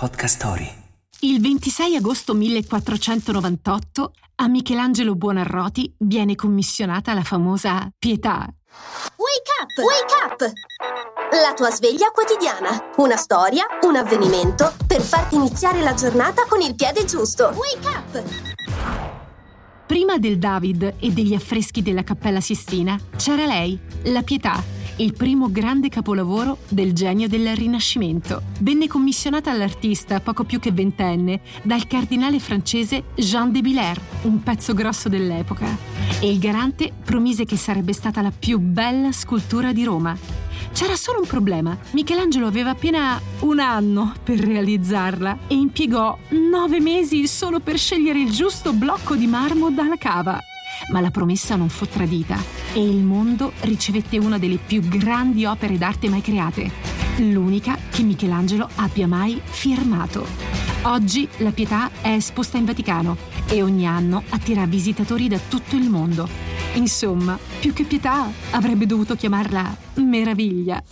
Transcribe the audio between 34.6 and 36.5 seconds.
grosso dell'epoca, e il